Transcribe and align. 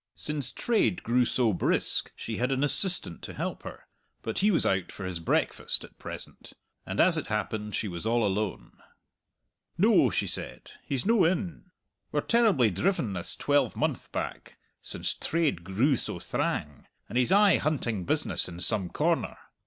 Since 0.15 0.51
trade 0.51 1.03
grew 1.03 1.25
so 1.25 1.53
brisk 1.53 2.11
she 2.15 2.37
had 2.37 2.51
an 2.51 2.63
assistant 2.63 3.21
to 3.21 3.35
help 3.35 3.61
her, 3.61 3.85
but 4.23 4.39
he 4.39 4.49
was 4.49 4.65
out 4.65 4.91
for 4.91 5.05
his 5.05 5.19
breakfast 5.19 5.83
at 5.83 5.99
present, 5.99 6.53
and 6.87 6.99
as 6.99 7.17
it 7.17 7.27
happened 7.27 7.75
she 7.75 7.87
was 7.87 8.03
all 8.03 8.25
alone. 8.25 8.71
"No," 9.77 10.09
she 10.09 10.25
said, 10.25 10.71
"he's 10.83 11.05
no 11.05 11.23
in. 11.25 11.69
We're 12.11 12.21
terribly 12.21 12.71
driven 12.71 13.13
this 13.13 13.35
twelvemonth 13.35 14.11
back, 14.11 14.57
since 14.81 15.13
trade 15.13 15.63
grew 15.63 15.95
so 15.97 16.17
thrang, 16.19 16.87
and 17.07 17.15
he's 17.15 17.31
aye 17.31 17.57
hunting 17.57 18.03
business 18.03 18.49
in 18.49 18.59
some 18.59 18.89
corner. 18.89 19.37